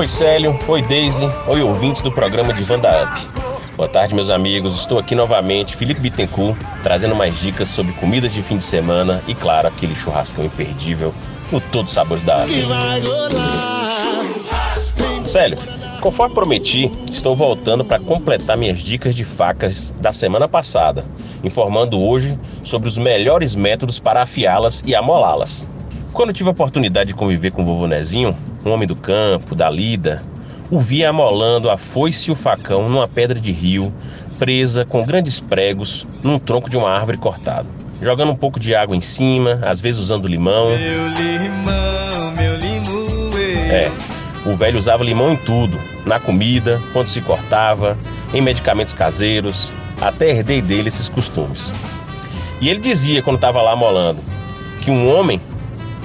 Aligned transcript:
Oi 0.00 0.08
Célio, 0.08 0.58
oi 0.66 0.80
Daisy, 0.80 1.30
oi 1.46 1.60
ouvintes 1.60 2.00
do 2.00 2.10
programa 2.10 2.54
de 2.54 2.64
Vanda 2.64 3.04
Up. 3.04 3.20
Boa 3.76 3.86
tarde, 3.86 4.14
meus 4.14 4.30
amigos. 4.30 4.80
Estou 4.80 4.98
aqui 4.98 5.14
novamente, 5.14 5.76
Felipe 5.76 6.00
Bittencourt, 6.00 6.56
trazendo 6.82 7.14
mais 7.14 7.38
dicas 7.38 7.68
sobre 7.68 7.92
comidas 7.92 8.32
de 8.32 8.42
fim 8.42 8.56
de 8.56 8.64
semana 8.64 9.22
e, 9.28 9.34
claro, 9.34 9.68
aquele 9.68 9.94
churrascão 9.94 10.42
imperdível 10.42 11.12
no 11.52 11.60
Todos 11.60 11.92
Sabores 11.92 12.22
da 12.22 12.46
Up. 12.46 12.50
Célio, 15.26 15.58
conforme 16.00 16.34
prometi, 16.34 16.90
estou 17.12 17.36
voltando 17.36 17.84
para 17.84 18.00
completar 18.00 18.56
minhas 18.56 18.80
dicas 18.80 19.14
de 19.14 19.26
facas 19.26 19.92
da 20.00 20.14
semana 20.14 20.48
passada, 20.48 21.04
informando 21.44 22.00
hoje 22.00 22.40
sobre 22.64 22.88
os 22.88 22.96
melhores 22.96 23.54
métodos 23.54 24.00
para 24.00 24.22
afiá-las 24.22 24.82
e 24.86 24.94
amolá-las. 24.94 25.68
Quando 26.10 26.32
tive 26.32 26.48
a 26.48 26.52
oportunidade 26.52 27.08
de 27.08 27.14
conviver 27.14 27.52
com 27.52 27.60
o 27.60 27.66
vovô 27.66 27.86
Nezinho, 27.86 28.34
um 28.64 28.70
homem 28.70 28.86
do 28.86 28.96
campo, 28.96 29.54
da 29.54 29.70
lida, 29.70 30.22
o 30.70 30.78
via 30.78 31.10
amolando 31.10 31.68
a 31.68 31.76
foice 31.76 32.30
e 32.30 32.32
o 32.32 32.36
facão 32.36 32.88
numa 32.88 33.08
pedra 33.08 33.38
de 33.38 33.50
rio, 33.50 33.92
presa 34.38 34.84
com 34.84 35.04
grandes 35.04 35.40
pregos 35.40 36.06
num 36.22 36.38
tronco 36.38 36.70
de 36.70 36.76
uma 36.76 36.90
árvore 36.90 37.18
cortado. 37.18 37.68
Jogando 38.00 38.32
um 38.32 38.36
pouco 38.36 38.58
de 38.58 38.74
água 38.74 38.96
em 38.96 39.00
cima, 39.00 39.58
às 39.62 39.80
vezes 39.80 40.00
usando 40.00 40.26
limão. 40.26 40.70
Meu 40.70 41.08
limão, 41.08 42.32
meu 42.36 42.56
limoe. 42.56 43.70
É, 43.70 43.90
o 44.46 44.56
velho 44.56 44.78
usava 44.78 45.04
limão 45.04 45.32
em 45.32 45.36
tudo, 45.36 45.78
na 46.06 46.18
comida, 46.18 46.80
quando 46.92 47.08
se 47.08 47.20
cortava, 47.20 47.98
em 48.32 48.40
medicamentos 48.40 48.94
caseiros, 48.94 49.70
até 50.00 50.30
herdei 50.30 50.62
dele 50.62 50.88
esses 50.88 51.08
costumes. 51.08 51.70
E 52.60 52.68
ele 52.68 52.80
dizia 52.80 53.22
quando 53.22 53.36
estava 53.36 53.60
lá 53.60 53.72
amolando 53.72 54.22
que 54.82 54.90
um 54.90 55.14
homem 55.14 55.40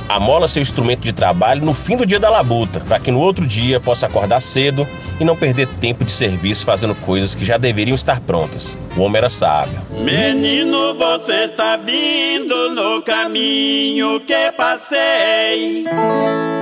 amola 0.08 0.48
seu 0.48 0.62
instrumento 0.62 1.02
de 1.02 1.12
trabalho 1.14 1.66
no 1.66 1.74
fim 1.74 1.98
do 1.98 2.06
dia 2.06 2.20
da 2.20 2.30
labuta, 2.30 2.80
para 2.82 3.00
que 3.00 3.12
no 3.12 3.20
outro 3.20 3.46
dia 3.46 3.80
possa 3.80 4.06
acordar 4.06 4.40
cedo 4.40 4.88
e 5.20 5.24
não 5.24 5.36
perder 5.36 5.68
tempo 5.80 6.04
de 6.04 6.12
serviço 6.12 6.66
fazendo 6.66 6.94
coisas 6.96 7.34
que 7.34 7.46
já 7.46 7.58
deveriam 7.58 7.96
estar 7.96 8.20
prontas. 8.20 8.78
O 8.96 9.02
homem 9.02 9.18
era 9.18 9.30
sábio. 9.30 9.80
Menino, 9.92 10.94
você 10.96 11.46
está 11.46 11.78
vindo 11.78 12.72
no 12.76 13.02
caminho 13.02 14.20
que 14.22 14.52
passei. 14.52 15.86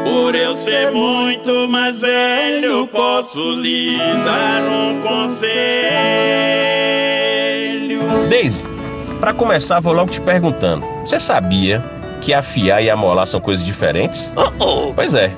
Por 0.03 0.35
eu 0.35 0.55
ser 0.55 0.91
muito 0.91 1.67
mais 1.67 1.99
velho, 1.99 2.87
posso 2.87 3.55
lhe 3.55 3.97
dar 3.97 4.61
um 4.69 5.01
conselho. 5.01 5.53
Daisy, 8.29 8.63
para 9.19 9.33
começar, 9.33 9.79
vou 9.79 9.93
logo 9.93 10.11
te 10.11 10.21
perguntando: 10.21 10.85
você 11.05 11.19
sabia 11.19 11.83
que 12.23 12.33
afiar 12.33 12.81
e 12.81 12.89
amolar 12.89 13.27
são 13.27 13.41
coisas 13.41 13.65
diferentes? 13.65 14.33
Pois 14.95 15.13
é. 15.13 15.31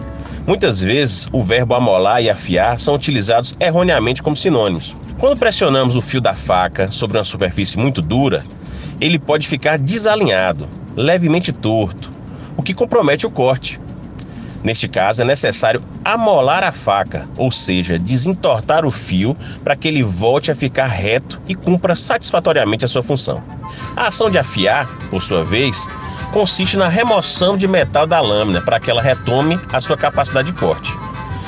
Muitas 0.46 0.80
vezes 0.80 1.28
o 1.32 1.42
verbo 1.42 1.74
amolar 1.74 2.22
e 2.22 2.30
afiar 2.30 2.80
são 2.80 2.94
utilizados 2.94 3.56
erroneamente 3.60 4.22
como 4.22 4.36
sinônimos. 4.36 4.96
Quando 5.18 5.40
pressionamos 5.40 5.96
o 5.96 6.02
fio 6.02 6.22
da 6.22 6.36
faca 6.36 6.92
sobre 6.92 7.18
uma 7.18 7.24
superfície 7.24 7.80
muito 7.80 8.02
dura, 8.02 8.44
ele 9.02 9.18
pode 9.18 9.48
ficar 9.48 9.80
desalinhado, 9.80 10.68
levemente 10.96 11.52
torto, 11.52 12.12
o 12.56 12.62
que 12.62 12.76
compromete 12.76 13.26
o 13.26 13.32
corte. 13.32 13.80
Neste 14.64 14.88
caso, 14.88 15.22
é 15.22 15.26
necessário 15.26 15.82
amolar 16.04 16.64
a 16.64 16.72
faca, 16.72 17.28
ou 17.38 17.52
seja, 17.52 17.98
desentortar 17.98 18.86
o 18.86 18.92
fio 18.92 19.36
para 19.64 19.76
que 19.76 19.88
ele 19.88 20.04
volte 20.04 20.52
a 20.52 20.56
ficar 20.56 20.88
reto 20.88 21.42
e 21.48 21.56
cumpra 21.56 21.96
satisfatoriamente 21.96 22.86
a 22.86 22.88
sua 22.88 23.04
função. 23.04 23.44
A 23.96 24.08
ação 24.08 24.30
de 24.30 24.38
afiar, 24.38 24.88
por 25.10 25.22
sua 25.22 25.44
vez, 25.44 25.88
consiste 26.36 26.76
na 26.76 26.90
remoção 26.90 27.56
de 27.56 27.66
metal 27.66 28.06
da 28.06 28.20
lâmina 28.20 28.60
para 28.60 28.78
que 28.78 28.92
ela 28.92 29.02
retome 29.02 29.58
a 29.72 29.80
sua 29.80 29.96
capacidade 29.96 30.52
de 30.52 30.60
corte. 30.60 30.92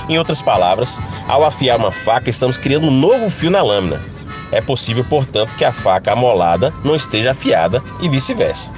Em 0.07 0.17
outras 0.17 0.41
palavras, 0.41 0.97
ao 1.28 1.44
afiar 1.44 1.78
uma 1.78 1.91
faca, 1.91 2.29
estamos 2.29 2.57
criando 2.57 2.88
um 2.88 2.91
novo 2.91 3.29
fio 3.29 3.51
na 3.51 3.62
lâmina. 3.62 4.01
É 4.50 4.62
possível, 4.62 5.03
portanto, 5.03 5.57
que 5.57 5.66
a 5.66 5.73
faca 5.73 6.13
amolada 6.13 6.73
não 6.85 6.95
esteja 6.95 7.31
afiada 7.31 7.84
e 8.00 8.07
vice-versa. 8.07 8.72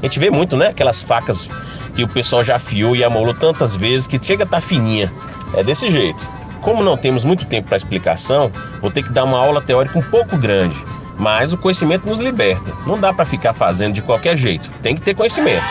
A 0.00 0.02
gente 0.02 0.20
vê 0.20 0.30
muito, 0.30 0.56
né? 0.56 0.68
Aquelas 0.68 1.02
facas 1.02 1.50
que 1.96 2.04
o 2.04 2.08
pessoal 2.08 2.44
já 2.44 2.54
afiou 2.54 2.94
e 2.94 3.02
amolou 3.02 3.34
tantas 3.34 3.74
vezes 3.74 4.06
que 4.06 4.24
chega 4.24 4.44
a 4.44 4.46
estar 4.46 4.60
tá 4.60 4.64
fininha. 4.64 5.12
É 5.54 5.64
desse 5.64 5.90
jeito. 5.90 6.24
Como 6.60 6.84
não 6.84 6.96
temos 6.96 7.24
muito 7.24 7.44
tempo 7.46 7.66
para 7.66 7.78
explicação, 7.78 8.48
vou 8.80 8.92
ter 8.92 9.02
que 9.02 9.10
dar 9.10 9.24
uma 9.24 9.38
aula 9.38 9.60
teórica 9.60 9.98
um 9.98 10.02
pouco 10.02 10.36
grande. 10.36 10.76
Mas 11.18 11.52
o 11.52 11.58
conhecimento 11.58 12.08
nos 12.08 12.20
liberta. 12.20 12.72
Não 12.86 12.98
dá 12.98 13.12
para 13.12 13.24
ficar 13.24 13.52
fazendo 13.52 13.92
de 13.92 14.02
qualquer 14.02 14.36
jeito. 14.36 14.70
Tem 14.82 14.94
que 14.94 15.02
ter 15.02 15.14
conhecimento. 15.14 15.64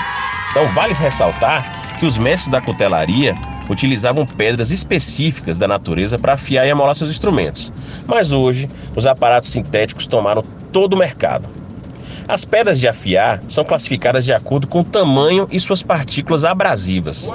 Então 0.51 0.67
vale 0.73 0.93
ressaltar 0.93 1.97
que 1.97 2.05
os 2.05 2.17
mestres 2.17 2.51
da 2.51 2.59
cutelaria 2.59 3.35
utilizavam 3.69 4.25
pedras 4.25 4.71
específicas 4.71 5.57
da 5.57 5.67
natureza 5.67 6.19
para 6.19 6.33
afiar 6.33 6.65
e 6.67 6.71
amolar 6.71 6.95
seus 6.95 7.09
instrumentos. 7.09 7.71
Mas 8.05 8.31
hoje, 8.31 8.69
os 8.95 9.05
aparatos 9.05 9.49
sintéticos 9.49 10.07
tomaram 10.07 10.43
todo 10.71 10.93
o 10.93 10.97
mercado. 10.97 11.47
As 12.27 12.43
pedras 12.43 12.79
de 12.79 12.87
afiar 12.87 13.41
são 13.47 13.63
classificadas 13.63 14.25
de 14.25 14.33
acordo 14.33 14.67
com 14.67 14.81
o 14.81 14.83
tamanho 14.83 15.47
e 15.49 15.59
suas 15.59 15.81
partículas 15.81 16.43
abrasivas. 16.43 17.31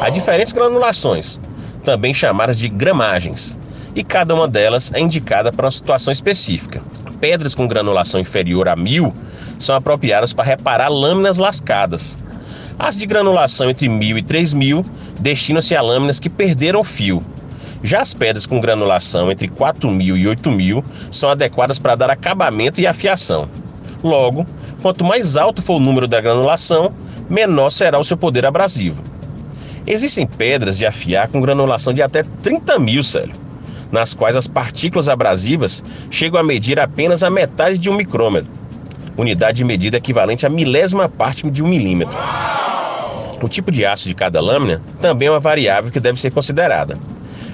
Há 0.00 0.08
diferentes 0.10 0.52
granulações, 0.52 1.40
também 1.84 2.12
chamadas 2.12 2.58
de 2.58 2.68
gramagens, 2.68 3.56
e 3.94 4.02
cada 4.02 4.34
uma 4.34 4.48
delas 4.48 4.92
é 4.92 4.98
indicada 4.98 5.52
para 5.52 5.66
uma 5.66 5.70
situação 5.70 6.12
específica 6.12 6.82
pedras 7.14 7.54
com 7.54 7.66
granulação 7.66 8.20
inferior 8.20 8.68
a 8.68 8.76
1000 8.76 9.12
são 9.58 9.74
apropriadas 9.74 10.32
para 10.32 10.44
reparar 10.44 10.88
lâminas 10.88 11.38
lascadas. 11.38 12.18
As 12.78 12.96
de 12.96 13.06
granulação 13.06 13.70
entre 13.70 13.88
1000 13.88 14.18
e 14.18 14.22
3000 14.22 14.84
destinam-se 15.20 15.74
a 15.74 15.80
lâminas 15.80 16.18
que 16.18 16.28
perderam 16.28 16.82
fio. 16.82 17.22
Já 17.82 18.00
as 18.00 18.14
pedras 18.14 18.46
com 18.46 18.60
granulação 18.60 19.30
entre 19.30 19.48
4000 19.48 20.16
e 20.16 20.26
8000 20.28 20.84
são 21.10 21.30
adequadas 21.30 21.78
para 21.78 21.94
dar 21.94 22.10
acabamento 22.10 22.80
e 22.80 22.86
afiação. 22.86 23.48
Logo, 24.02 24.46
quanto 24.82 25.04
mais 25.04 25.36
alto 25.36 25.62
for 25.62 25.76
o 25.76 25.80
número 25.80 26.08
da 26.08 26.20
granulação, 26.20 26.94
menor 27.28 27.70
será 27.70 27.98
o 27.98 28.04
seu 28.04 28.16
poder 28.16 28.44
abrasivo. 28.44 29.02
Existem 29.86 30.26
pedras 30.26 30.76
de 30.78 30.86
afiar 30.86 31.28
com 31.28 31.40
granulação 31.40 31.92
de 31.92 32.02
até 32.02 32.22
30 32.22 32.78
mil, 32.78 33.02
sério 33.02 33.44
nas 33.94 34.12
quais 34.12 34.34
as 34.34 34.48
partículas 34.48 35.08
abrasivas 35.08 35.80
chegam 36.10 36.40
a 36.40 36.42
medir 36.42 36.80
apenas 36.80 37.22
a 37.22 37.30
metade 37.30 37.78
de 37.78 37.88
um 37.88 37.94
micrômetro, 37.94 38.50
unidade 39.16 39.58
de 39.58 39.64
medida 39.64 39.98
equivalente 39.98 40.44
a 40.44 40.48
milésima 40.48 41.08
parte 41.08 41.48
de 41.48 41.62
um 41.62 41.68
milímetro. 41.68 42.18
O 43.40 43.48
tipo 43.48 43.70
de 43.70 43.86
aço 43.86 44.08
de 44.08 44.14
cada 44.14 44.40
lâmina 44.40 44.82
também 45.00 45.28
é 45.28 45.30
uma 45.30 45.38
variável 45.38 45.92
que 45.92 46.00
deve 46.00 46.20
ser 46.20 46.32
considerada. 46.32 46.98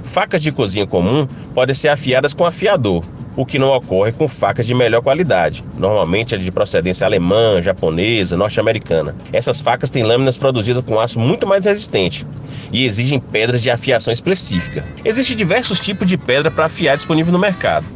Facas 0.02 0.42
de 0.42 0.50
cozinha 0.50 0.86
comum 0.86 1.28
podem 1.54 1.74
ser 1.74 1.88
afiadas 1.88 2.32
com 2.32 2.46
afiador, 2.46 3.04
o 3.40 3.46
que 3.46 3.58
não 3.58 3.68
ocorre 3.68 4.12
com 4.12 4.28
facas 4.28 4.66
de 4.66 4.74
melhor 4.74 5.00
qualidade, 5.00 5.64
normalmente 5.78 6.36
de 6.36 6.52
procedência 6.52 7.06
alemã, 7.06 7.62
japonesa, 7.62 8.36
norte-americana. 8.36 9.14
Essas 9.32 9.60
facas 9.60 9.88
têm 9.88 10.02
lâminas 10.02 10.36
produzidas 10.36 10.84
com 10.84 11.00
aço 11.00 11.18
muito 11.18 11.46
mais 11.46 11.64
resistente 11.64 12.26
e 12.70 12.84
exigem 12.84 13.18
pedras 13.18 13.62
de 13.62 13.70
afiação 13.70 14.12
específica. 14.12 14.84
Existem 15.04 15.36
diversos 15.36 15.80
tipos 15.80 16.06
de 16.06 16.18
pedra 16.18 16.50
para 16.50 16.66
afiar 16.66 16.96
disponível 16.96 17.32
no 17.32 17.38
mercado, 17.38 17.86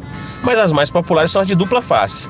mas 0.43 0.59
as 0.59 0.73
mais 0.73 0.91
populares 0.91 1.31
são 1.31 1.43
as 1.43 1.47
de 1.47 1.55
dupla 1.55 1.83
face, 1.83 2.27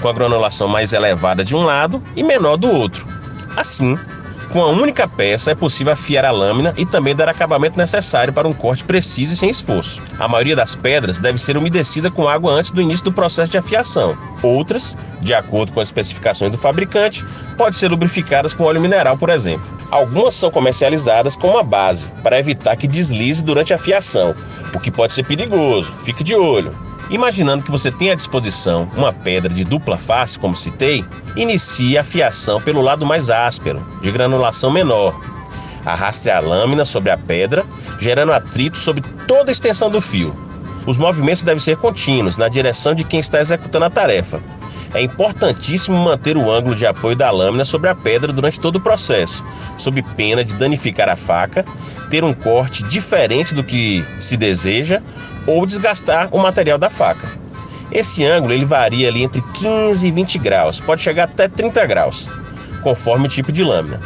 com 0.00 0.08
a 0.08 0.12
granulação 0.12 0.68
mais 0.68 0.92
elevada 0.92 1.44
de 1.44 1.56
um 1.56 1.64
lado 1.64 2.00
e 2.14 2.22
menor 2.22 2.56
do 2.56 2.70
outro. 2.70 3.06
Assim, 3.56 3.98
com 4.52 4.62
a 4.62 4.68
única 4.68 5.08
peça 5.08 5.50
é 5.50 5.54
possível 5.54 5.94
afiar 5.94 6.26
a 6.26 6.30
lâmina 6.30 6.74
e 6.76 6.84
também 6.84 7.16
dar 7.16 7.26
acabamento 7.26 7.78
necessário 7.78 8.34
para 8.34 8.46
um 8.46 8.52
corte 8.52 8.84
preciso 8.84 9.32
e 9.32 9.36
sem 9.36 9.48
esforço. 9.48 10.02
A 10.18 10.28
maioria 10.28 10.54
das 10.54 10.76
pedras 10.76 11.18
deve 11.18 11.38
ser 11.38 11.56
umedecida 11.56 12.10
com 12.10 12.28
água 12.28 12.52
antes 12.52 12.70
do 12.70 12.82
início 12.82 13.04
do 13.04 13.12
processo 13.12 13.50
de 13.50 13.56
afiação. 13.56 14.16
Outras, 14.42 14.94
de 15.20 15.32
acordo 15.32 15.72
com 15.72 15.80
as 15.80 15.88
especificações 15.88 16.52
do 16.52 16.58
fabricante, 16.58 17.24
podem 17.56 17.72
ser 17.72 17.88
lubrificadas 17.88 18.52
com 18.52 18.64
óleo 18.64 18.80
mineral, 18.80 19.16
por 19.16 19.30
exemplo. 19.30 19.72
Algumas 19.90 20.34
são 20.34 20.50
comercializadas 20.50 21.34
com 21.34 21.48
uma 21.48 21.62
base 21.62 22.12
para 22.22 22.38
evitar 22.38 22.76
que 22.76 22.86
deslize 22.86 23.42
durante 23.42 23.72
a 23.72 23.76
afiação, 23.76 24.34
o 24.74 24.78
que 24.78 24.90
pode 24.90 25.14
ser 25.14 25.24
perigoso. 25.24 25.90
Fique 26.04 26.22
de 26.22 26.34
olho. 26.34 26.91
Imaginando 27.12 27.62
que 27.62 27.70
você 27.70 27.90
tem 27.92 28.10
à 28.10 28.14
disposição 28.14 28.90
uma 28.96 29.12
pedra 29.12 29.52
de 29.52 29.64
dupla 29.64 29.98
face, 29.98 30.38
como 30.38 30.56
citei, 30.56 31.04
inicie 31.36 31.98
a 31.98 32.02
fiação 32.02 32.58
pelo 32.58 32.80
lado 32.80 33.04
mais 33.04 33.28
áspero, 33.28 33.86
de 34.00 34.10
granulação 34.10 34.70
menor. 34.70 35.20
Arraste 35.84 36.30
a 36.30 36.40
lâmina 36.40 36.86
sobre 36.86 37.10
a 37.10 37.18
pedra, 37.18 37.66
gerando 38.00 38.32
atrito 38.32 38.78
sobre 38.78 39.04
toda 39.28 39.50
a 39.50 39.52
extensão 39.52 39.90
do 39.90 40.00
fio. 40.00 40.34
Os 40.86 40.98
movimentos 40.98 41.42
devem 41.42 41.60
ser 41.60 41.76
contínuos, 41.76 42.36
na 42.36 42.48
direção 42.48 42.94
de 42.94 43.04
quem 43.04 43.20
está 43.20 43.40
executando 43.40 43.84
a 43.84 43.90
tarefa. 43.90 44.40
É 44.94 45.00
importantíssimo 45.00 45.96
manter 45.96 46.36
o 46.36 46.50
ângulo 46.50 46.74
de 46.74 46.84
apoio 46.84 47.16
da 47.16 47.30
lâmina 47.30 47.64
sobre 47.64 47.88
a 47.88 47.94
pedra 47.94 48.32
durante 48.32 48.60
todo 48.60 48.76
o 48.76 48.80
processo, 48.80 49.44
sob 49.78 50.02
pena 50.02 50.44
de 50.44 50.54
danificar 50.54 51.08
a 51.08 51.16
faca, 51.16 51.64
ter 52.10 52.22
um 52.24 52.34
corte 52.34 52.82
diferente 52.82 53.54
do 53.54 53.64
que 53.64 54.04
se 54.18 54.36
deseja 54.36 55.00
ou 55.46 55.64
desgastar 55.64 56.28
o 56.30 56.38
material 56.38 56.76
da 56.78 56.90
faca. 56.90 57.26
Esse 57.90 58.24
ângulo 58.24 58.52
ele 58.52 58.64
varia 58.64 59.08
ali 59.08 59.22
entre 59.22 59.40
15 59.40 60.06
e 60.06 60.10
20 60.10 60.38
graus, 60.38 60.80
pode 60.80 61.00
chegar 61.00 61.24
até 61.24 61.48
30 61.48 61.86
graus, 61.86 62.28
conforme 62.82 63.26
o 63.26 63.30
tipo 63.30 63.52
de 63.52 63.62
lâmina. 63.62 64.00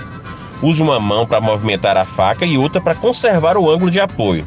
Use 0.63 0.83
uma 0.83 1.01
mão 1.01 1.27
para 1.27 1.41
movimentar 1.41 1.97
a 1.97 2.05
faca 2.05 2.45
e 2.45 2.57
outra 2.57 2.81
para 2.81 2.95
conservar 2.95 3.57
o 3.57 3.71
ângulo 3.71 3.91
de 3.91 4.01
apoio. 4.01 4.47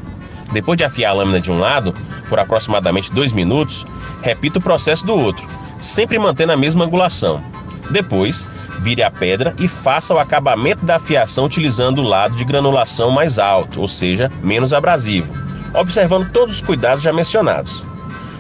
Depois 0.51 0.77
de 0.77 0.83
afiar 0.83 1.11
a 1.11 1.13
lâmina 1.13 1.39
de 1.39 1.51
um 1.51 1.59
lado, 1.59 1.93
por 2.27 2.39
aproximadamente 2.39 3.11
dois 3.11 3.31
minutos, 3.31 3.85
repita 4.21 4.59
o 4.59 4.61
processo 4.61 5.05
do 5.05 5.13
outro, 5.13 5.47
sempre 5.79 6.17
mantendo 6.17 6.51
a 6.51 6.57
mesma 6.57 6.85
angulação. 6.85 7.43
Depois, 7.89 8.47
vire 8.79 9.03
a 9.03 9.11
pedra 9.11 9.53
e 9.57 9.67
faça 9.67 10.13
o 10.13 10.19
acabamento 10.19 10.85
da 10.85 10.95
afiação 10.97 11.45
utilizando 11.45 11.99
o 11.99 12.07
lado 12.07 12.35
de 12.35 12.45
granulação 12.45 13.11
mais 13.11 13.39
alto, 13.39 13.81
ou 13.81 13.87
seja, 13.87 14.31
menos 14.43 14.73
abrasivo, 14.73 15.33
observando 15.73 16.31
todos 16.31 16.55
os 16.55 16.61
cuidados 16.61 17.03
já 17.03 17.11
mencionados. 17.11 17.83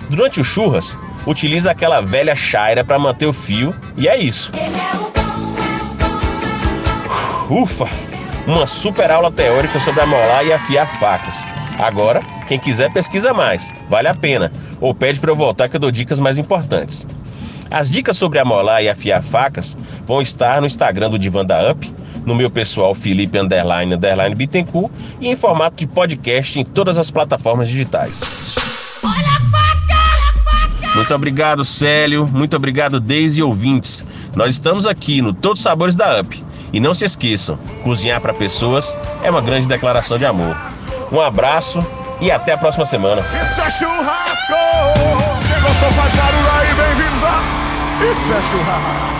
Durante 0.09 0.39
o 0.39 0.43
churras, 0.43 0.97
utilize 1.25 1.67
aquela 1.67 2.01
velha 2.01 2.35
chaira 2.35 2.83
para 2.83 2.99
manter 2.99 3.25
o 3.25 3.33
fio 3.33 3.73
e 3.97 4.07
é 4.07 4.17
isso. 4.17 4.51
Ufa! 7.49 7.87
Uma 8.47 8.65
super 8.65 9.11
aula 9.11 9.31
teórica 9.31 9.79
sobre 9.79 10.01
amolar 10.01 10.45
e 10.45 10.53
afiar 10.53 10.87
facas. 10.87 11.47
Agora, 11.79 12.21
quem 12.45 12.59
quiser 12.59 12.91
pesquisa 12.91 13.33
mais, 13.33 13.73
vale 13.89 14.09
a 14.09 14.13
pena, 14.13 14.51
ou 14.81 14.93
pede 14.93 15.17
para 15.17 15.31
eu 15.31 15.35
voltar 15.35 15.69
que 15.69 15.77
eu 15.77 15.79
dou 15.79 15.89
dicas 15.89 16.19
mais 16.19 16.37
importantes. 16.37 17.07
As 17.71 17.89
dicas 17.89 18.17
sobre 18.17 18.37
amolar 18.37 18.83
e 18.83 18.89
afiar 18.89 19.23
facas 19.23 19.77
vão 20.05 20.21
estar 20.21 20.59
no 20.59 20.67
Instagram 20.67 21.09
do 21.09 21.17
Divan 21.17 21.45
da 21.45 21.71
Up, 21.71 21.89
no 22.25 22.35
meu 22.35 22.49
pessoal 22.49 22.93
Felipe 22.93 23.37
Underline 23.39 23.93
Underline 23.93 24.35
Bittencourt 24.35 24.91
e 25.21 25.29
em 25.29 25.37
formato 25.37 25.77
de 25.77 25.87
podcast 25.87 26.59
em 26.59 26.65
todas 26.65 26.97
as 26.97 27.09
plataformas 27.09 27.69
digitais. 27.69 28.55
Muito 30.95 31.13
obrigado, 31.15 31.63
Célio. 31.63 32.27
Muito 32.27 32.57
obrigado, 32.57 32.99
Deise 32.99 33.39
e 33.39 33.43
ouvintes. 33.43 34.05
Nós 34.35 34.55
estamos 34.55 34.85
aqui 34.85 35.21
no 35.21 35.33
Todos 35.33 35.61
Sabores 35.61 35.95
da 35.95 36.19
UP. 36.19 36.43
E 36.73 36.79
não 36.79 36.93
se 36.93 37.05
esqueçam, 37.05 37.57
cozinhar 37.83 38.19
para 38.19 38.33
pessoas 38.33 38.97
é 39.23 39.31
uma 39.31 39.41
grande 39.41 39.67
declaração 39.67 40.17
de 40.17 40.25
amor. 40.25 40.55
Um 41.11 41.19
abraço 41.19 41.79
e 42.21 42.31
até 42.31 42.53
a 42.53 42.57
próxima 42.57 42.85
semana. 42.85 43.23
Isso 43.41 43.61
é 43.61 43.69
churrasco! 43.69 44.53
Quem 45.47 45.61
gostou 45.61 45.91
faz 45.91 46.11
barulho 46.15 46.51
aí, 46.51 46.73
bem-vindos 46.75 47.23
a... 47.23 47.41
Isso 48.11 48.33
é 48.33 48.41
churrasco! 48.51 49.18